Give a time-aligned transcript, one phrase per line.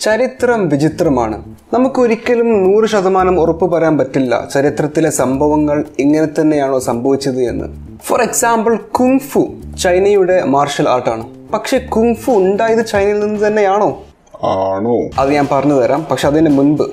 [0.00, 1.54] ചരിത്രം വിചിത്രമാണ്.
[1.72, 7.64] നമുക്കൊരിക്കലും നൂറ് ശതമാനം ഉറപ്പ് പറയാൻ പറ്റില്ല ചരിത്രത്തിലെ സംഭവങ്ങൾ ഇങ്ങനെ തന്നെയാണോ സംഭവിച്ചത് എന്ന്.
[8.04, 9.48] ഫോർ എക്സാമ്പിൾ കുങ്ഫു
[9.82, 11.26] ചൈനയുടെ മാർഷൽ ആണ്.
[11.52, 14.02] പക്ഷെ കുങ്ഫു ഉണ്ടായത് ചൈനയിൽ നിന്ന് തന്നെയാണോ?
[14.44, 15.08] ആണോ?
[15.18, 16.90] അത് ഞാൻ പറഞ്ഞു തരാം പക്ഷെ അതിന് മുൻപ്.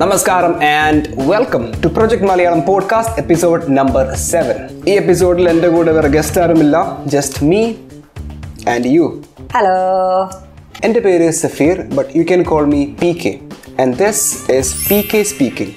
[0.00, 4.56] നമസ്കാരം and welcome to project Malayalam podcast episode number seven
[4.88, 7.72] ഈ എപ്പിസോഡിൽ എന്റെ കൂടെ വേറെ ഗസ്റ്റ് ആരുമില്ല just me
[8.68, 9.22] and you
[9.54, 10.30] hello
[10.84, 13.38] എന്റെ പേര് Safeer but you can call me P K
[13.82, 15.72] and this is P K speaking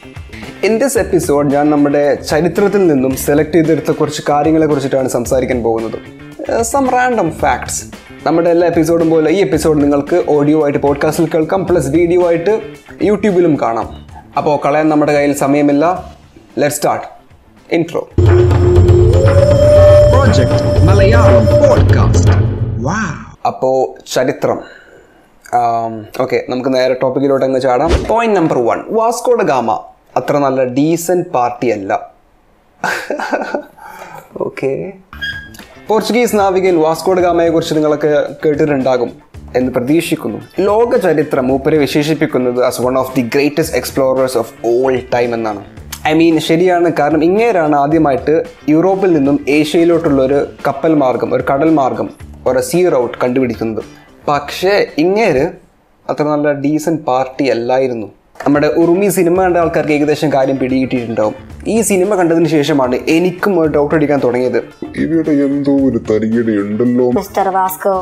[0.65, 5.97] in this episode ഞാൻ നമ്മുടെ ചരിത്രത്തിൽ നിന്നും സെലക്ട് ചെയ്തെടുത്ത കുറച്ച് കാര്യങ്ങളെ കുറിച്ചിട്ടാണ് സംസാരിക്കാൻ പോകുന്നത്.
[6.61, 7.85] സം റാൻഡം ഫാക്ട്സ്
[8.27, 12.61] നമ്മുടെ എല്ലാ എപ്പിസോഡും പോലെ ഈ എപ്പിസോഡ് നിങ്ങൾക്ക് ഓഡിയോ ആയിട്ട് പോഡ്കാസ്റ്റിൽ കേൾക്കാം പ്ലസ് വീഡിയോ ആയിട്ട്
[13.01, 14.05] യൂട്യൂബിലും കാണാം.
[14.37, 16.13] അപ്പോൾ കളയാൻ നമ്മുടെ കയ്യിൽ സമയമില്ല.
[16.57, 17.07] Let start
[17.71, 18.09] intro
[20.11, 22.43] project Malayalam podcast
[22.85, 23.22] Wow.
[23.49, 23.75] അപ്പോൾ
[24.13, 24.59] ചരിത്രം.
[26.23, 27.91] ഓക്കെ നമുക്ക് നേരെ ടോപ്പിക്കിലോട്ട് അങ്ങ് ചാടാം.
[28.09, 29.71] Point number one Vasco da Gama
[30.19, 31.91] അത്ര നല്ല ഡീസന്റ് പാർട്ടി അല്ല
[34.45, 34.71] ഓക്കെ.
[35.87, 38.11] പോർച്ചുഗീസ് നാവികൻ വാസ്കോഡ ഗാമയെ കുറിച്ച് നിങ്ങളൊക്കെ
[38.45, 39.11] കേട്ടിട്ടുണ്ടാകും
[39.57, 40.39] എന്ന് പ്രതീക്ഷിക്കുന്നു.
[40.59, 45.63] ലോക ചരിത്രം മൂപ്പരെ വിശേഷിപ്പിക്കുന്നത് as one of the greatest explorers of all time എന്നാണ്.
[46.07, 46.87] ഐ മീൻ ശരിയാണ്.
[46.99, 48.35] കാരണം ഇങ്ങേരാണ് ആദ്യമായിട്ട്
[48.69, 52.09] യൂറോപ്പിൽ നിന്നും ഏഷ്യയിലോട്ടുള്ള ഒരു കപ്പൽ മാർഗം ഒരു കടൽ മാർഗം
[52.47, 53.83] ഒരു സീറോ റൗട്ട് കണ്ടുപിടിക്കുന്നത്.
[54.27, 55.45] പക്ഷേ ഇങ്ങേര്
[56.09, 58.07] അത്ര നല്ല ഡീസന്റ് പാർട്ടി അല്ലായിരുന്നു.
[58.45, 61.35] നമ്മുടെ ഉറുമി സിനിമ കണ്ട ആൾക്കാർക്ക് ഏകദേശം കാര്യം പിടികിട്ടിയിട്ടുണ്ടാവും.
[61.67, 64.59] ഈ സിനിമ കണ്ടതിന് ശേഷമാണ് എനിക്കും ഒരു ഡൗട്ട് അടിക്കാൻ തുടങ്ങിയത്.
[65.03, 67.95] ഇവിടെ എന്തോ ഒരു തരികിട ഉണ്ടല്ലോ മിസ്റ്റർ വാസ്കോ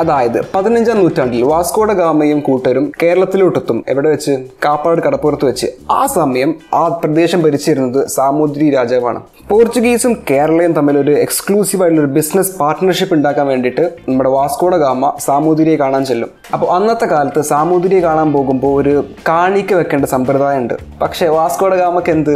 [0.00, 3.84] അതായത് പതിനഞ്ചാം നൂറ്റാണ്ടിൽ വാസ്കോഡ ഗാമയും കൂട്ടരും കേരളത്തിലോട്ടെത്തും.
[3.88, 4.32] എവിടെ വെച്ച്?
[4.64, 5.68] കാപ്പാട് കടപ്പുറത്ത് വെച്ച്.
[5.90, 9.20] ആ സമയം ആ പ്രദേശം ഭരിച്ചിരുന്നത് സാമൂതിരി രാജാവാണ്.
[9.50, 15.76] പോർച്ചുഗീസും കേരളയും തമ്മിൽ ഒരു എക്സ്ക്ലൂസീവ് ആയിട്ടുള്ള ഒരു ബിസിനസ് പാർട്ട്ണർഷിപ്പ് ഉണ്ടാക്കാൻ വേണ്ടിയിട്ട് നമ്മുടെ വാസ്കോഡ ഗാമ സാമൂതിരിയെ
[15.76, 16.30] കാണാൻ ചെല്ലും.
[16.54, 22.34] അപ്പോൾ അന്നത്തെ കാലത്ത് സാമൂതിരിയെ കാണാൻ പോകുമ്പോൾ ഒരു കാണിക്ക് വെക്കേണ്ട സമ്പ്രദായം ഉണ്ട് പക്ഷേ വാസ്കോഡ ഗാമക്ക് എന്ത്?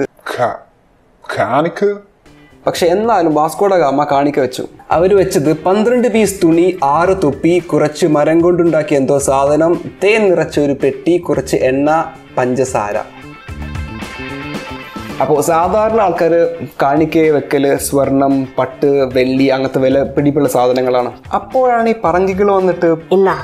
[1.25, 2.10] ഖാനിക്ക്
[2.67, 4.65] പക്ഷെ എന്നാലും വാസ്കോഡ ഗാമ കാണിക്ക വെച്ചു.
[4.91, 10.73] അവർ വെച്ചത് പന്ത്രണ്ട് പീസ് തുണി ആറ് തുപ്പി കുറച്ച് മരം കൊണ്ടുണ്ടാക്കിയ എന്തോ സാധനം തേൻ നിറച്ച ഒരു
[10.73, 12.05] പെട്ടി കുറച്ച് എണ്ണ
[12.39, 12.97] പഞ്ചസാര.
[15.21, 16.35] അപ്പോൾ സാധാരണ ആൾക്കാർ
[16.83, 21.13] കാണിക്ക വെക്കൽ സ്വർണം പട്ട് വെള്ളി അങ്ങനത്തെ വില പിടിപ്പുള്ള സാധനങ്ങളാണ്.
[21.35, 23.37] അപ്പോഴാണ് ഈ പറങ്കികൾ വന്നിട്ട് ഇന്നാ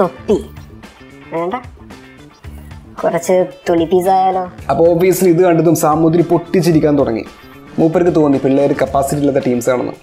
[0.00, 0.38] തൊപ്പി.
[1.34, 1.54] വേണ്ട.
[3.02, 7.24] കുറച്ച് തുണി പീസായാലോ അപ്പോൾ ഓബിയസ്ലി ഇത് കണ്ടതും സാമൂതിരി പൊട്ടിച്ചിരിക്കാൻ തുടങ്ങി.
[7.78, 9.94] മൂപ്പർക്ക് തോന്നി പിള്ളേർ കപ്പാസിറ്റി ഇല്ലാത്ത ടീംസ് ആണെന്ന്.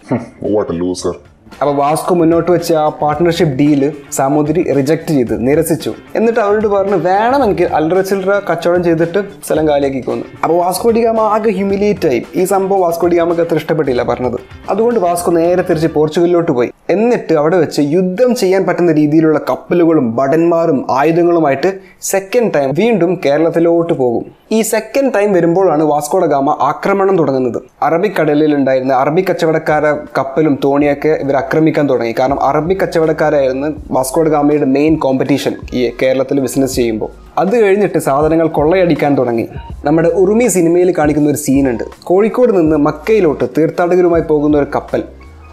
[0.53, 1.16] വാട്ട് ലൂസർ
[1.62, 5.94] അപ്പോൾ വാസ്കോ മുന്നോട്ട് വെച്ച ആ പാർട്ട്ണർഷിപ്പ് ഡീൽ സാമൂതിരി റിജക്ട് ചെയ്ത് നിരസിച്ചു.
[6.16, 11.50] എന്നിട്ട് അവരോട് പറഞ്ഞു വേണമെങ്കിൽ അല്ലറ ചില്ലറ കച്ചവടം ചെയ്തിട്ട് സ്ഥലം കാലിയാക്കി കൊന്നു അപ്പോൾ വാസ്കോ ഡിഗാമ ആകെ
[11.50, 12.24] ഹ്യൂമിലിയേറ്റ് ആയി.
[12.36, 14.40] ഈ സംഭവം വാസ്കോ ഡിഗാമക്ക് അത്ര ഇഷ്ടപ്പെട്ടില്ല പറഞ്ഞത്.
[14.69, 16.72] അതുകൊണ്ട് വാസ്കോ നേരെ തിരിച്ച് പോർച്ചുഗലിലോട്ട് പോയി.
[16.90, 24.25] എന്നിട്ട് അവിടെ വെച്ച് യുദ്ധം ചെയ്യാൻ പറ്റുന്ന രീതിയിലുള്ള കപ്പലുകളും ഭടന്മാരും ആയുധങ്ങളുമായിട്ട് സെക്കൻഡ് ടൈം വീണ്ടും കേരളത്തിലോട്ട് പോകും.
[24.52, 27.62] ഈ സെക്കൻഡ് ടൈം വരുമ്പോഴാണ് വാസ്കോഡ ഗാമ ആക്രമണം തുടങ്ങുന്നത്.
[27.84, 32.14] അറബിക്കടലിൽ ഉണ്ടായിരുന്ന അറബി കച്ചവടക്കാര കപ്പലും തോണിയൊക്കെ ഇവർ ആക്രമിക്കാൻ തുടങ്ങി.
[32.20, 37.09] കാരണം അറബി കച്ചവടക്കാരായിരുന്നു വാസ്കോഡ് ഗാമയുടെ മെയിൻ കോമ്പറ്റീഷൻ ഈ കേരളത്തിൽ ബിസിനസ് ചെയ്യുമ്പോൾ.
[37.38, 39.48] അത് കഴിഞ്ഞിട്ട് സാധനങ്ങൾ കൊള്ളയടിക്കാൻ തുടങ്ങി.
[39.86, 45.03] നമ്മുടെ ഉറുമി സിനിമയിൽ കാണിക്കുന്ന ഒരു സീനുണ്ട് കോഴിക്കോട് നിന്ന് മക്കയിലോട്ട് തീർത്ഥാടകരുമായി പോകുന്ന ഒരു കപ്പൽ.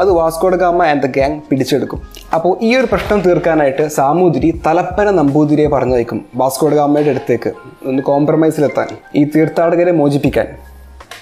[0.01, 2.01] അത് Vasco da Gama and the gang പിടിച്ചെടുക്കും.
[2.35, 7.53] അപ്പോൾ ഈ ഒരു പ്രശ്നം തീർക്കാനായിട്ട് സാമൂതിരി തലപ്പന നമ്പൂതിരിയെ പറഞ്ഞയക്കും വാസ്കോഡ് ഗാമയുടെ അടുത്തേക്ക്.
[7.87, 10.49] ഒന്ന് കോംപ്രമൈസിലെത്താൻ ഈ തീർത്ഥാടകരെ മോചിപ്പിക്കാൻ.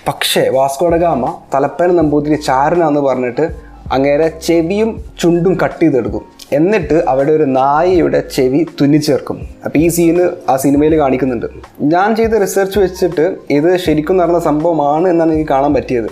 [0.08, 3.44] പക്ഷേ Vasco da Gama Talappana Namboothiri ചാരനാന്ന് പറഞ്ഞിട്ട്
[3.92, 6.24] അങ്ങേരെ ചെവിയും ചുണ്ടും കട്ട് ചെയ്തെടുക്കും.
[6.52, 9.38] എന്നിട്ട് അവിടെ ഒരു നായയുടെ ചെവി തുന്നിച്ചേർക്കും.
[9.64, 11.46] അപ്പോൾ ഈ സീന് ആ സിനിമയിൽ കാണിക്കുന്നുണ്ട്.
[11.80, 16.10] ഞാൻ ചെയ്ത റിസർച്ച് വെച്ചിട്ട് ഇത് ശരിക്കും നടന്ന സംഭവമാണ് എന്നാണ് എനിക്ക് കാണാൻ പറ്റിയത്.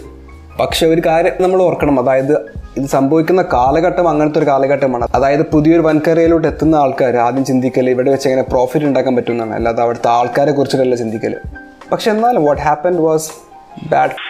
[0.61, 2.01] പക്ഷെ ഒരു കാര്യം നമ്മൾ ഓർക്കണം.
[2.01, 2.35] അതായത്
[2.77, 5.09] ഇത് സംഭവിക്കുന്ന കാലഘട്ടം അങ്ങനത്തെ ഒരു കാലഘട്ടമാണ്.
[5.15, 10.09] അതായത് പുതിയൊരു വൻകരയിലോട്ട് എത്തുന്ന ആൾക്കാർ ആദ്യം ചിന്തിക്കൽ ഇവിടെ വെച്ച് എങ്ങനെ പ്രോഫിറ്റ് ഉണ്ടാക്കാൻ പറ്റുമെന്നാണ് അല്ലാതെ അവിടുത്തെ
[10.09, 11.37] ആൾക്കാരെ കുറിച്ചിട്ടല്ല ചിന്തിക്കൽ
[11.93, 13.31] പക്ഷെ എന്നാലും വാട്ട് ഹാപ്പൻ വാസ്
[13.91, 14.30] ബാഡ്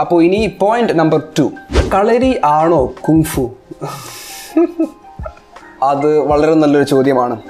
[0.00, 1.50] അപ്പോൾ ഇനി പോയിന്റ് നമ്പർ ടു
[1.94, 3.50] കളരി ആണോ കുങ്ഫു
[5.82, 7.40] അത് വളരെ നല്ലൊരു ചോദ്യമാണ്.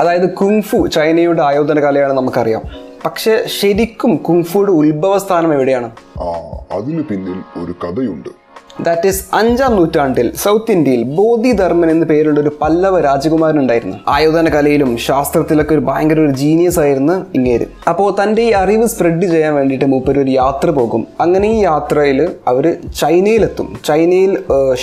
[0.00, 2.62] അതായത് കുങ്ഫു ചൈനയുടെ ആയോധന കലയാണ് നമുക്കറിയാം.
[3.04, 5.90] പക്ഷെ ശരിക്കും കുങ്ഫുയുടെ ഉത്ഭവസ്ഥാനം എവിടെയാണ്?
[6.18, 6.26] ആ
[6.72, 8.28] അതിനു പിന്നിൽ ഒരു കഥയുണ്ട്.
[8.86, 14.90] ദാറ്റ് ഈസ് അഞ്ചാം നൂറ്റാണ്ടിൽ സൗത്ത് ഇന്ത്യയിൽ ബോധിധർമ്മൻ എന്ന പേരുള്ള ഒരു പല്ലവ രാജകുമാരൻ ഉണ്ടായിരുന്നു ആയോധന കലയിലും
[14.96, 17.66] ശാസ്ത്രത്തിലൊക്കെ ഒരു ഭയങ്കര ഒരു ജീനിയസ് ആയിരുന്നു ഇങ്ങേര്.
[17.88, 21.06] അപ്പോൾ തന്റെ ഈ അറിവ് സ്പ്രെഡ് ചെയ്യാൻ വേണ്ടിയിട്ട് മൂപ്പര് ഒരു യാത്ര പോകും.
[21.20, 22.20] അങ്ങനെ ഈ യാത്രയിൽ
[22.52, 22.66] അവർ
[23.00, 23.68] ചൈനയിലെത്തും.
[23.84, 24.32] ചൈനയിൽ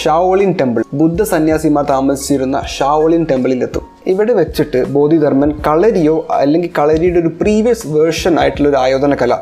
[0.01, 0.83] ഷാവോളിൻ ടെമ്പിൾ.
[0.93, 3.85] ബുദ്ധ സന്യാസിമാർ താമസിച്ചിരുന്ന ഷാവോളിൻ ടെമ്പിളിലെത്തും.
[4.07, 9.35] ഇവിടെ വെച്ചിട്ട് ബോധിധർമ്മൻ കളരിയോ അല്ലെങ്കിൽ കളരിയുടെ ഒരു പ്രീവിയസ് വേർഷൻ ആയിട്ടുള്ള ഒരു ആയോധന കല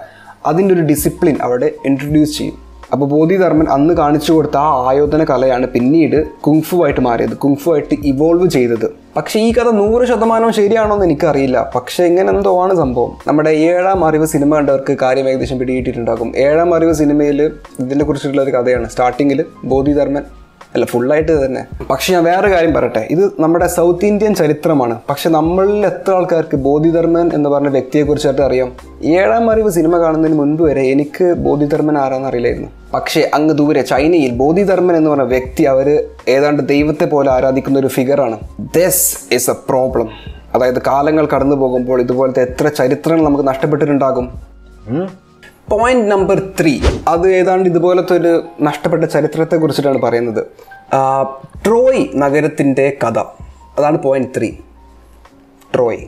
[0.46, 2.63] അതിന്റെ ഒരു ഡിസിപ്ലിൻ അവിടെ ഇൻട്രൊഡ്യൂസ് ചെയ്യും.
[2.94, 8.50] അപ്പോൾ ബോധിധർമ്മൻ അന്ന് കാണിച്ചു കൊടുത്ത ആ ആയോധന കലയാണ് പിന്നീട് കുങ്ഫു ആയിട്ട് മാറിയത് കുങ്ഫു ആയിട്ട് ഇവോൾവ്
[8.50, 8.88] ചെയ്തത്.
[9.18, 11.72] പക്ഷേ ഈ കഥ നൂറ് ശതമാനം ശരിയാണോ എന്ന് എനിക്കറിയില്ല.
[11.76, 13.12] പക്ഷേ ഇങ്ങനെ എന്തോ ആണ് സംഭവം.
[13.28, 17.42] നമ്മുടെ ഏഴാം അറിവ് സിനിമ കണ്ടവർക്ക് കാര്യം ഏകദേശം പിടികിട്ടിട്ടുണ്ടാകും ഏഴാം അറിവ് സിനിമയിൽ
[17.80, 18.90] ഇതിനെ കുറിച്ചിട്ടുള്ള ഒരു കഥയാണ്.
[18.90, 20.24] സ്റ്റാർട്ടിങ്ങിൽ ബോധിധർമ്മൻ
[20.76, 21.62] അല്ല ഫുള്ളായിട്ട് തന്നെ.
[21.90, 23.08] പക്ഷെ ഞാൻ വേറെ കാര്യം പറയട്ടെ.
[23.16, 24.96] ഇത് നമ്മുടെ സൗത്ത് ഇന്ത്യൻ ചരിത്രമാണ്.
[25.10, 28.70] പക്ഷെ നമ്മളിൽ എത്ര ആൾക്കാർക്ക് ബോധിധർമ്മൻ എന്ന് പറഞ്ഞ വ്യക്തിയെക്കുറിച്ചായിട്ട് അറിയാം?
[29.04, 32.70] ഏഴാം അറിവ് സിനിമ കാണുന്നതിന് മുൻപ് വരെ എനിക്ക് ബോധിധർമ്മൻ ആരാന്ന് അറിയില്ലായിരുന്നു.
[32.94, 35.88] പക്ഷേ അങ്ങ് ദൂരെ ചൈനയിൽ ബോധിധർമ്മൻ എന്ന് പറഞ്ഞ വ്യക്തി അവർ
[36.28, 38.38] ഏതാണ്ട് ദൈവത്തെ പോലെ ആരാധിക്കുന്ന ഒരു ഫിഗറാണ്
[38.78, 40.10] ദിസ് ഇസ് എ പ്രോബ്ലം
[40.56, 44.26] അതായത് കാലങ്ങൾ കടന്നു പോകുമ്പോൾ ഇതുപോലത്തെ എത്ര ചരിത്രങ്ങൾ നമുക്ക് നഷ്ടപ്പെട്ടിട്ടുണ്ടാകും?
[45.70, 50.46] പോയിന്റ് നമ്പർ ത്രീ അത് ഏതാണ്ട് ഇതുപോലത്തെ ഒരു നഷ്ടപ്പെട്ട ചരിത്രത്തെ കുറിച്ചിട്ടാണ് പറയുന്നത്.
[51.66, 53.20] ട്രോയ് നഗരത്തിന്റെ കഥ.
[53.78, 54.52] അതാണ് പോയിന്റ് ത്രീ
[55.76, 56.04] ട്രോയ്.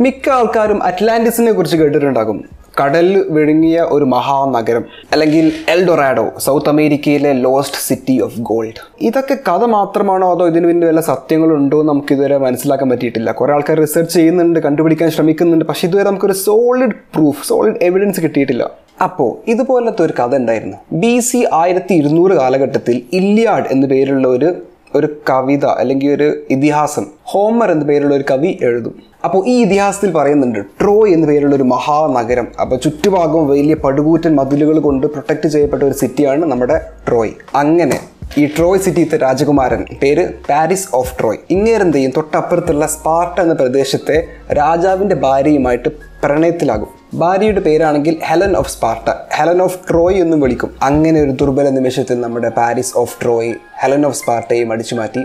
[0.00, 2.61] മിക്ക ആൾക്കാരും അറ്റ്ലാന്റിസിനെ കുറിച്ച് കേട്ടിട്ടുണ്ടാകും.
[2.80, 8.80] കടലിൽ വിഴുങ്ങിയ ഒരു മഹാനഗരം അല്ലെങ്കിൽ എൽഡൊറാഡോ സൗത്ത് അമേരിക്കയിലെ ലോസ്റ്റ് സിറ്റി ഓഫ് ഗോൾഡ്.
[9.00, 13.32] ഇതൊക്കെ കഥ മാത്രമാണോ അതോ ഇതിന് പിന്നെ വല്ല സത്യങ്ങളുണ്ടോ എന്ന് നമുക്ക് ഇതുവരെ മനസ്സിലാക്കാൻ പറ്റിയിട്ടില്ല.
[13.32, 18.70] കുറേ ആൾക്കാർ റിസർച്ച് ചെയ്യുന്നുണ്ട് കണ്ടുപിടിക്കാൻ ശ്രമിക്കുന്നുണ്ട് പക്ഷേ ഇതുവരെ നമുക്കൊരു സോളിഡ് പ്രൂഫ് സോളിഡ് എവിഡൻസ് കിട്ടിയിട്ടില്ല.
[19.02, 24.54] അപ്പോൾ ഇതുപോലത്തെ ഒരു കഥ ഉണ്ടായിരുന്നു ബി സി ആയിരത്തി ഇരുന്നൂറ് കാലഘട്ടത്തിൽ ഇല്ലിയാഡ് എന്നു പേരുള്ള ഒരു
[24.94, 27.06] ഒരു കവിത അല്ലെങ്കിൽ ഒരു ഇതിഹാസം.
[27.24, 28.94] ഹോമർ എന്ന പേരുള്ള ഒരു കവി എഴുതും.
[29.24, 32.46] അപ്പോൾ ഈ ഇതിഹാസത്തിൽ പറയുന്നുണ്ട് ട്രോയ് എന്ന പേരുള്ള ഒരു മഹാനഗരം.
[32.60, 37.32] അപ്പോൾ ചുറ്റുഭാഗവും വലിയ പടുകൂറ്റൻ മതിലുകൾ കൊണ്ട് പ്രൊട്ടക്ട് ചെയ്യപ്പെട്ട ഒരു സിറ്റിയാണ് നമ്മുടെ ട്രോയ്.
[37.54, 38.00] അങ്ങനെ
[38.38, 41.38] ഈ ട്രോയ് സിറ്റിയിലത്തെ രാജകുമാരൻ പേര് പാരിസ് ഓഫ് ട്രോയ്.
[41.50, 42.12] ഇങ്ങേരെന്ത് ചെയ്യും?
[42.16, 45.88] തൊട്ടപ്പുറത്തുള്ള സ്പാർട്ട എന്ന പ്രദേശത്തെ രാജാവിന്റെ ഭാര്യയുമായിട്ട്
[46.22, 46.88] പ്രണയത്തിലാകും.
[47.14, 49.10] ഭാര്യയുടെ പേരാണെങ്കിൽ Helen of Sparta.
[49.34, 50.70] Helen of Troy എന്നും വിളിക്കും.
[50.82, 55.20] അങ്ങനെ ഒരു ദുർബല നിമിഷത്തിൽ നമ്മുടെ Paris of Troy Helen of സ്പാർട്ടയും അടിച്ചു മാറ്റി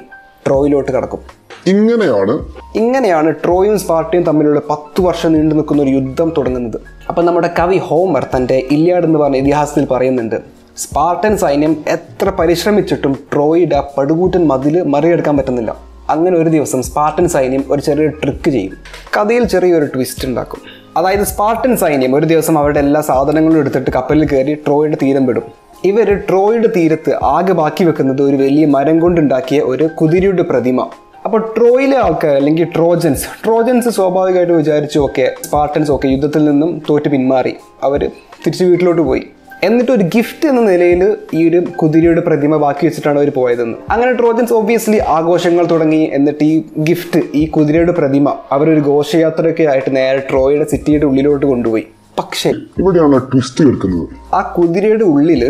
[0.48, 1.20] ട്രോയിലോട്ട് കടക്കും.
[1.68, 2.34] ഇങ്ങനെയാണ്
[2.76, 6.82] ഇങ്ങനെയാണ് ട്രോയും സ്പാർട്ടയും തമ്മിലുള്ള പത്തു വർഷം നീണ്ടു നിൽക്കുന്ന ഒരു യുദ്ധം തുടങ്ങുന്നത്.
[7.10, 13.84] അപ്പം നമ്മുടെ കവി ഹോമർ തന്റെ ഇല്യാഡ് എന്ന് പറഞ്ഞ ഇതിഹാസത്തിൽ പറയുന്നുണ്ട് സ്പാർട്ടൻ സൈന്യം എത്ര പരിശ്രമിച്ചിട്ടും ട്രോയിയുടെ
[13.98, 15.78] പടുകൂറ്റൻ മതിൽ മറികടക്കാൻ പറ്റുന്നില്ല.
[16.10, 18.74] അങ്ങനെ ഒരു ദിവസം സ്പാർട്ടൻ സൈന്യം ഒരു ചെറിയൊരു ട്രിക്ക് ചെയ്യും.
[19.18, 20.62] കഥയിൽ ചെറിയൊരു ട്വിസ്റ്റ് ഉണ്ടാക്കും.
[20.98, 25.44] അതായത് സ്പാർട്ടൻ സൈന്യം ഒരു ദിവസം അവരുടെ എല്ലാ സാധനങ്ങളും എടുത്തിട്ട് കപ്പലിൽ കയറി ട്രോയുടെ തീരം വിടും.
[25.84, 30.88] ഇവർ ട്രോയുടെ തീരത്ത് ആകെ ബാക്കി വെക്കുന്നത് ഒരു വലിയ മരം കൊണ്ടുണ്ടാക്കിയ ഒരു കുതിരയുടെ പ്രതിമ.
[31.26, 37.56] അപ്പോൾ ട്രോയിലെ ആൾക്കാർ അല്ലെങ്കിൽ ട്രോജൻസ് ട്രോജൻസ് സ്വാഭാവികമായിട്ട് വിചാരിച്ചു ഓക്കെ സ്പാർട്ടൻസ് ഓക്കെ യുദ്ധത്തിൽ നിന്നും തോറ്റ് പിന്മാറി.
[37.84, 38.12] അവർ
[38.46, 39.24] തിരിച്ച് വീട്ടിലോട്ട് പോയി.
[39.66, 41.00] എന്നിട്ട് ഒരു ഗിഫ്റ്റ് എന്ന നിലയിൽ
[41.38, 43.78] ഈ ഒരു കുതിരയുടെ പ്രതിമ ബാക്കി വെച്ചിട്ടാണ് അവർ പോയതെന്ന്.
[43.94, 46.02] അങ്ങനെ ട്രോജൻസ് ഒബ്വിയസ്ലി ആഘോഷങ്ങൾ തുടങ്ങി.
[46.18, 46.56] എന്നിട്ട് ഈ
[46.90, 51.86] ഗിഫ്റ്റ് ഈ കുതിരയുടെ പ്രതിമ അവരൊരു ഘോഷയാത്രയൊക്കെ ആയിട്ട് നേരെ ട്രോയുടെ സിറ്റിയുടെ ഉള്ളിലോട്ട് കൊണ്ടുപോയി.
[52.20, 52.52] പക്ഷേ
[52.82, 55.44] ഇവിടെയാണ് ട്വിസ്റ്റ് കേൾക്കുന്നത് ആ കുതിരയുടെ ഉള്ളിൽ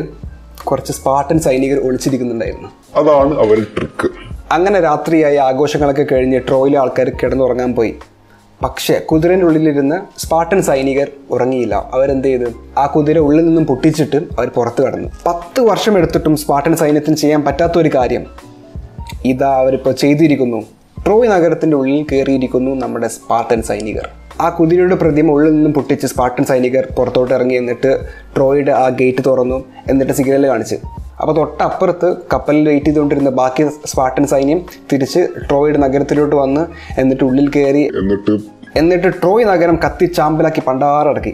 [0.69, 2.69] കുറച്ച് സ്പാർട്ടൻ സൈനികർ ഒളിച്ചിരിക്കുന്നുണ്ടായിരുന്നു.
[2.95, 4.09] അതാണ് അവരുടെ ട്രിക്ക്
[4.51, 7.93] അങ്ങനെ രാത്രിയായി ആഘോഷങ്ങളൊക്കെ കഴിഞ്ഞ് ട്രോയിലെ ആൾക്കാർ കിടന്നുറങ്ങാൻ പോയി.
[8.63, 11.89] പക്ഷേ കുതിരന്റെ ഉള്ളിലിരുന്ന് സ്പാർട്ടൻ സൈനികർ ഉറങ്ങിയില്ല.
[11.93, 12.45] അവരെന്ത് ചെയ്തു?
[12.77, 15.09] ആ കുതിര ഉള്ളിൽ നിന്നും പൊട്ടിച്ചിട്ട് അവർ പുറത്തു കടന്നു.
[15.25, 18.25] പത്ത് വർഷം എടുത്തിട്ടും സ്പാർട്ടൻ സൈന്യത്തിന് ചെയ്യാൻ പറ്റാത്ത ഒരു കാര്യം.
[19.25, 20.61] ഇതാ അവരിപ്പോൾ ചെയ്തിരിക്കുന്നു.
[21.05, 24.09] ട്രോയ് നഗരത്തിന്റെ ഉള്ളിൽ കയറിയിരിക്കുന്നു നമ്മുടെ സ്പാർട്ടൻ സൈനികർ.
[24.41, 27.99] ആ കുതിരയുടെ പ്രതിമ ഉള്ളിൽ നിന്നും പൊട്ടിച്ച് സ്പാർട്ടൻ സൈനികർ പുറത്തോട്ട് ഇറങ്ങി എന്നിട്ട്
[28.35, 30.75] ട്രോയുടെ ആ ഗേറ്റ് തുറന്നു എന്നിട്ട് സിഗ്നൽ കാണിച്ച്.
[31.21, 34.59] അപ്പോൾ തൊട്ടപ്പുറത്ത് കപ്പലിൽ വെയിറ്റ് ചെയ്തുകൊണ്ടിരുന്ന ബാക്കി സ്പാർട്ടൻ സൈന്യം
[34.91, 36.63] തിരിച്ച് ട്രോയുടെ നഗരത്തിലോട്ട് വന്ന്
[36.99, 38.35] എന്നിട്ട് ഉള്ളിൽ കയറി എന്നിട്ട്?
[38.75, 41.33] എന്നിട്ട് ട്രോയ് നഗരം കത്തിച്ചാമ്പലാക്കി പണ്ടാറടക്കി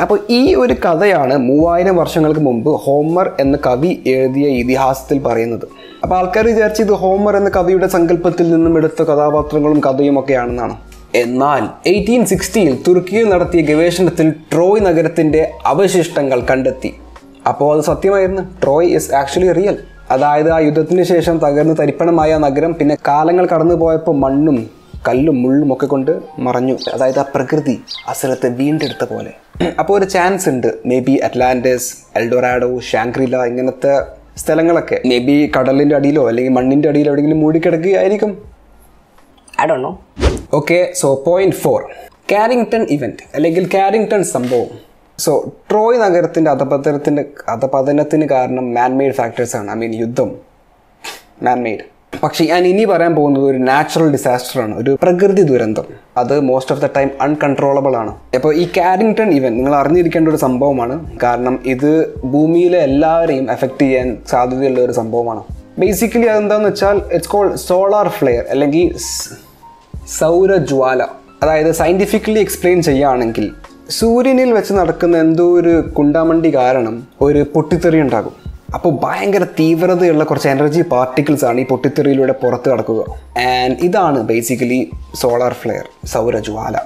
[0.00, 5.66] അപ്പോൾ ഈ ഒരു കഥയാണ് മൂവായിരം വർഷങ്ങൾക്ക് മുമ്പ് ഹോമർ എന്ന കവി എഴുതിയ ഇതിഹാസത്തിൽ പറയുന്നത്.
[6.02, 10.76] അപ്പോൾ ആൾക്കാർ വിചാരിച്ച് ഇത് ഹോമർ എന്ന കവിയുടെ സങ്കല്പത്തിൽ നിന്നും എടുത്ത കഥാപാത്രങ്ങളും കഥയും ഒക്കെയാണെന്നാണ്.
[11.14, 16.90] എന്നാൽ എയ്റ്റീൻ സിക്സ്റ്റിയിൽ തുർക്കിയിൽ നടത്തിയ ഗവേഷണത്തിൽ ട്രോയ് നഗരത്തിന്റെ അവശിഷ്ടങ്ങൾ കണ്ടെത്തി.
[17.50, 18.42] അപ്പോൾ അത് സത്യമായിരുന്നു.
[18.62, 19.76] ട്രോയ് ഇസ് ആക്ച്വലി റിയൽ
[20.14, 24.58] അതായത് ആ യുദ്ധത്തിന് ശേഷം തകർന്ന് തരിപ്പണമായ നഗരം പിന്നെ കാലങ്ങൾ കടന്നു പോയപ്പോൾ മണ്ണും
[25.08, 26.12] കല്ലും മുള്ളും ഒക്കെ കൊണ്ട്
[26.46, 26.76] മറഞ്ഞു.
[26.94, 27.76] അതായത് ആ പ്രകൃതി
[28.08, 28.14] ആ
[28.60, 29.32] വീണ്ടെടുത്ത പോലെ.
[29.80, 30.68] അപ്പോൾ ഒരു ചാൻസ് ഉണ്ട്.
[30.86, 31.88] May be Atlantis
[32.20, 33.94] Eldorado Shangri la ഇങ്ങനത്തെ
[34.42, 34.98] സ്ഥലങ്ങളൊക്കെ.
[35.10, 38.32] മേ ബി കടലിന്റെ അടിയിലോ അല്ലെങ്കിൽ മണ്ണിന്റെ അടിയിലോ എവിടെയെങ്കിലും മൂടിക്കിടക്കുകയായിരിക്കും.
[39.62, 39.92] I do know
[40.58, 41.80] okay so point four
[42.32, 44.70] Carrington event അല്ലെങ്കിൽ കാരിങ്ടൺ സംഭവം.
[45.18, 49.70] സോ ട്രോയ് നഗരത്തിന്റെ അധപതനത്തിന്റെ അധപതനത്തിന് കാരണം മാൻമെയ്ഡ് ഫാക്ടേഴ്സ് ആണ്.
[49.70, 50.36] ഐ മീൻ യുദ്ധം.
[51.42, 51.78] മാൻമെയ്ഡ്
[52.22, 54.78] പക്ഷേ ഞാൻ ഇനി പറയാൻ പോകുന്നത് ഒരു നാച്ചുറൽ ഡിസാസ്റ്റർ ആണ്.
[54.78, 55.84] ഒരു പ്രകൃതി ദുരന്തം.
[56.16, 58.16] അത് most of the time uncontrollable ആണ്.
[58.34, 61.18] അപ്പോൾ ഈ കാരിങ്ടൺ ഇവന്റ് നിങ്ങൾ അറിഞ്ഞിരിക്കേണ്ട ഒരു സംഭവമാണ്.
[61.22, 65.42] കാരണം ഇത് ഭൂമിയിലെ എല്ലാവരെയും എഫക്റ്റ് ചെയ്യാൻ സാധ്യതയുള്ള ഒരു സംഭവമാണ്.
[65.78, 68.96] ബേസിക്കലി അതെന്താന്ന് വെച്ചാൽ ഇറ്റ്സ് കോൾഡ് സോളാർ ഫ്ലെയർ അല്ലെങ്കിൽ
[70.18, 71.02] സൗരജ്വാല.
[71.42, 73.52] അതായത് സയന്റിഫിക്കലി എക്സ്പ്ലെയിൻ ചെയ്യുകയാണെങ്കിൽ
[73.96, 76.94] സൂര്യനിൽ വെച്ച് നടക്കുന്ന എന്തോ ഒരു കുണ്ടാമണ്ടി കാരണം
[77.26, 78.34] ഒരു പൊട്ടിത്തെറി ഉണ്ടാകും.
[78.76, 83.00] അപ്പോൾ ഭയങ്കര തീവ്രതയുള്ള കുറച്ച് എനർജി പാർട്ടിക്കിൾസ് ആണ് ഈ പൊട്ടിത്തെറിയിലൂടെ പുറത്ത് കടക്കുക.
[83.52, 84.80] ആൻഡ് ഇതാണ് ബേസിക്കലി
[85.20, 86.76] സോളാർ ഫ്ലെയർ സൗരജ്വാല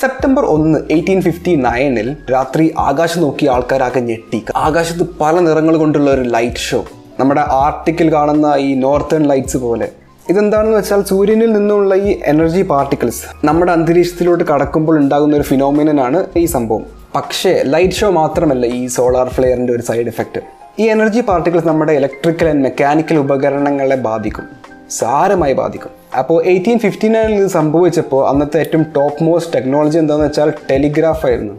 [0.00, 4.40] സെപ്റ്റംബർ ഒന്ന് എയ്റ്റീൻ ഫിഫ്റ്റി നയനിൽ രാത്രി ആകാശം നോക്കി ആൾക്കാരാകെ ഞെട്ടി.
[4.66, 6.80] ആകാശത്ത് പല നിറങ്ങൾ കൊണ്ടുള്ള ഒരു ലൈറ്റ് ഷോ
[7.20, 9.88] നമ്മുടെ ആർട്ടിക്കിൽ കാണുന്ന ഈ നോർത്തേൺ ലൈറ്റ്സ് പോലെ.
[10.30, 16.84] ഇതെന്താണെന്ന് വെച്ചാൽ സൂര്യനിൽ നിന്നുള്ള ഈ എനർജി പാർട്ടിക്കിൾസ് നമ്മുടെ അന്തരീക്ഷത്തിലോട്ട് കടക്കുമ്പോൾ ഉണ്ടാകുന്ന ഒരു ഫിനോമിനനാണ് ഈ സംഭവം.
[17.14, 20.40] പക്ഷേ ലൈറ്റ് ഷോ മാത്രമല്ല ഈ സോളാർ ഫ്ലെയറിന്റെ ഒരു സൈഡ് എഫക്റ്റ്
[20.78, 24.44] ഈ എനർജി പാർട്ടിക്കിൾസ് നമ്മുടെ ഇലക്ട്രിക്കൽ ആൻഡ് മെക്കാനിക്കൽ ഉപകരണങ്ങളെ ബാധിക്കും.
[24.90, 25.90] സാരമായി ബാധിക്കും.
[26.18, 31.54] അപ്പോൾ എയ്റ്റീൻ ഫിഫ്റ്റി നയനിൽ ഇത് സംഭവിച്ചപ്പോൾ അന്നത്തെ ഏറ്റവും ടോപ്പ് മോസ്റ്റ് ടെക്നോളജി എന്താണെന്ന് വെച്ചാൽ ടെലിഗ്രാഫ് ആയിരുന്നു.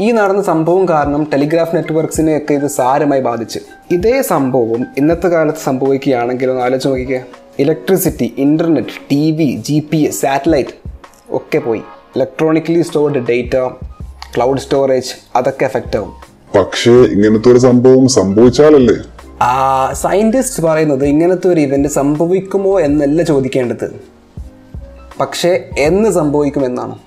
[0.00, 3.58] ഈ നടന്ന സംഭവം കാരണം ടെലിഗ്രാഫ് നെറ്റ്വർക്ക്സിനെയൊക്കെ ഇത് സാരമായി ബാധിച്ച്.
[3.90, 7.22] ഇതേ സംഭവം ഇന്നത്തെ കാലത്ത് സംഭവിക്കുകയാണെങ്കിൽ ഒന്ന് ആലോചിച്ച് നോക്കിക്കേ.
[7.58, 10.68] Electricity internet T V G P S satellite
[11.30, 11.82] ഒക്കെ പോയി.
[12.16, 13.56] Electronically stored data
[14.36, 16.12] cloud storage അതൊക്കെ എഫക്റ്റ് ആവും.
[16.58, 18.94] പക്ഷേ ഇങ്ങനത്തെ ഒരു സംഭവം സംഭവിച്ചാലല്ലേ?
[19.92, 24.00] സയന്റിസ്റ്റ് പറയുന്നത് ഇങ്ങനത്തെ ഒരു ഇവന്റ് സംഭവിക്കുമോ എന്നല്ല ചോദിക്കേണ്ടത്.
[25.20, 26.98] പക്ഷേ എന്ന് സംഭവിക്കുമെന്നാണ്.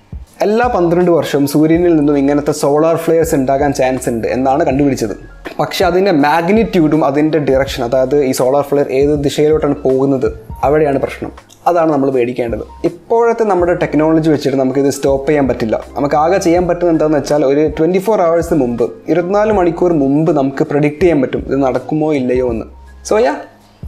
[0.42, 5.37] എല്ലാ പന്ത്രണ്ട് വർഷവും സൂര്യനിൽ നിന്നും ഇങ്ങനത്തെ സോളാർ ഫ്ലെയർസ് ഉണ്ടാകാൻ ചാൻസ് ഉണ്ട് എന്നാണ് കണ്ടുപിടിച്ചത്.
[5.60, 10.34] പക്ഷെ അതിന്റെ മാഗ്നിറ്റ്യൂഡും അതിന്റെ ഡിറക്ഷൻ അതായത് ഈ സോളാർ ഫ്ലെയർ ഏത് ദിശയിലോട്ടാണ് പോകുന്നത്
[10.64, 11.32] അവിടെയാണ് പ്രശ്നം.
[11.68, 15.84] അതാണ് നമ്മൾ മേടിക്കേണ്ടത് ഇപ്പോഴത്തെ നമ്മുടെ ടെക്നോളജി വെച്ചിട്ട് നമുക്കിത് സ്റ്റോപ്പ് ചെയ്യാൻ പറ്റില്ല.
[15.94, 20.64] നമുക്ക് ആകെ ചെയ്യാൻ പറ്റുന്നത് എന്താണെന്ന് വെച്ചാൽ ഒരു ട്വന്റി ഫോർ അവേഴ്സ് മുമ്പ് ഇരുപത്തിനാല് മണിക്കൂർ മുമ്പ് നമുക്ക്
[20.64, 22.66] പ്രഡിക്റ്റ് ചെയ്യാൻ പറ്റും ഇത് നടക്കുമോ ഇല്ലയോ എന്ന്.
[23.06, 23.36] സോ യാ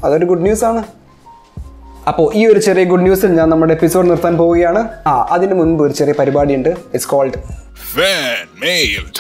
[0.04, 0.84] അതൊരു ഗുഡ് ന്യൂസ് ആണ്.
[2.08, 4.90] അപ്പോൾ ഈ ഒരു ചെറിയ ഗുഡ് ന്യൂസിൽ ഞാൻ നമ്മുടെ എപ്പിസോഡ് നിർത്താൻ പോവുകയാണ്.
[5.08, 6.70] ആ അതിന് മുൻപ് ഒരു ചെറിയ പരിപാടിയുണ്ട്.
[6.70, 7.34] It's called
[7.96, 8.50] fan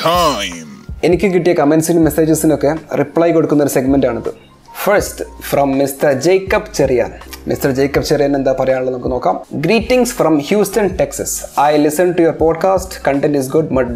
[0.03, 0.78] time.
[1.07, 4.31] എനിക്ക് കിട്ടിയ കമൻസിനും മെസ്സേജസിനൊക്കെ റിപ്ലൈ കൊടുക്കുന്ന ഒരു സെഗ്മെന്റാണിത്
[4.83, 7.11] first from mister Jacob Cheriyan
[7.47, 9.35] mister Jacob Cheriyan എന്താ പറയാനുള്ളത് നമുക്ക് നോക്കാം.
[9.65, 13.93] Greetings from Houston Texas I listen to your podcast content is good but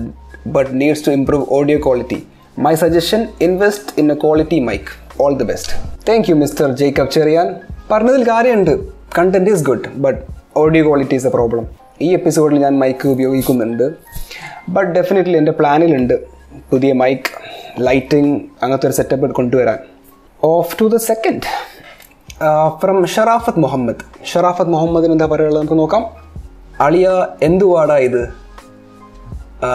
[0.47, 2.19] but needs to improve audio quality
[2.59, 4.91] my suggestion invest in a quality mic
[5.21, 5.71] all the best
[6.09, 7.55] thank you mister Jacob Cheriyan
[7.91, 8.73] പറഞ്ഞതിൽ കാര്യമുണ്ട്.
[9.19, 10.21] Content is good but
[10.63, 11.65] audio quality is a problem
[12.01, 13.87] ഈ എപ്പിസോഡിൽ ഞാൻ mic ഉപയോഗിക്കുന്നുണ്ട്.
[14.69, 16.32] But definitely എന്റെ പ്ലാനിലുണ്ട്
[16.71, 17.29] പുതിയ mic
[17.79, 19.79] lighting അങ്ങനത്തെ ഒരു സെറ്റപ്പ് കൊണ്ടുവരാൻ.
[20.43, 21.47] Off to the second
[22.81, 24.01] from Sharafat Muhammad.
[24.25, 26.05] Sharafat മുഹമ്മദിന് എന്താ പറയുള്ളത് നമുക്ക് നോക്കാം.
[26.81, 28.21] അളിയ എന്തുവാടാ ഇത്?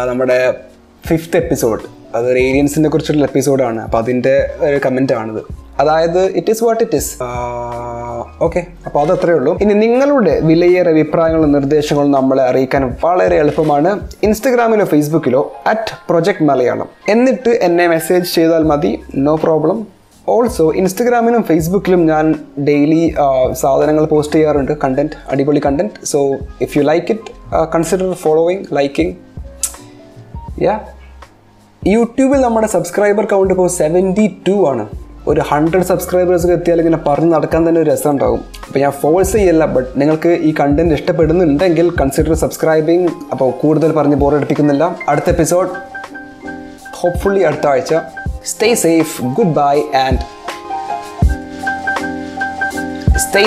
[0.08, 0.60] നമ്മുടെ
[1.06, 1.82] ഫിഫ്ത്ത് എപ്പിസോഡ്
[2.14, 5.42] അതൊരു ഏലിയൻസിനെ കുറിച്ചുള്ള എപ്പിസോഡാണ് അപ്പോൾ അതിന്റെ ഒരു കമന്റ് ആണിത്.
[5.78, 7.22] അതായത് it is what it is
[8.40, 9.58] okay അപ്പോൾ അത് അത്രയേ ഉള്ളൂ.
[9.62, 14.00] ഇനി നിങ്ങളുടെ വിലയേറെ അഭിപ്രായങ്ങളും നിർദ്ദേശങ്ങളും നമ്മളെ അറിയിക്കാൻ വളരെ എളുപ്പമാണ്.
[14.22, 19.86] ഇൻസ്റ്റഗ്രാമിലോ ഫേസ്ബുക്കിലോ അറ്റ് പ്രൊജക്ട് മലയാളം എന്നിട്ട് എന്നെ മെസ്സേജ് ചെയ്താൽ മതി നോ പ്രോബ്ലം
[20.28, 22.34] ഓൾസോ ഇൻസ്റ്റഗ്രാമിലും ഫേസ്ബുക്കിലും ഞാൻ
[22.68, 23.14] ഡെയിലി
[23.52, 26.20] സാധനങ്ങൾ പോസ്റ്റ് ചെയ്യാറുണ്ട് കണ്ടന്റ് അടിപൊളി content so
[26.60, 29.14] if you like it consider following liking
[30.62, 30.74] ya
[31.86, 34.84] യൂട്യൂബിൽ നമ്മുടെ സബ്സ്ക്രൈബർ കൗണ്ട് ഇപ്പോൾ സെവന്റി ടു ആണ്.
[35.28, 39.64] ഒരു ഹൺഡ്രഡ് സബ്സ്ക്രൈബേഴ്സ് എത്തിയാൽ ഇങ്ങനെ പറഞ്ഞ് നടക്കാൻ തന്നെ ഒരു രസം ഉണ്ടാകും അപ്പോൾ ഞാൻ ഫോഴ്സ് ചെയ്യല്ല
[39.66, 45.68] ബട്ട് നിങ്ങൾക്ക് ഈ കണ്ടന്റ് ഇഷ്ടപ്പെടുന്നുണ്ടെങ്കിൽ കൺസിഡർ സബ്സ്ക്രൈബിങ് അപ്പോൾ കൂടുതൽ പറഞ്ഞ് ബോറടിപ്പിക്കുന്നില്ല അടുത്ത എപ്പിസോഡ്
[46.96, 47.94] ഹോപ്പ്ഫുള്ളി അടുത്ത ആഴ്ച.
[48.44, 50.18] Stay safe good bye and
[53.18, 53.44] stay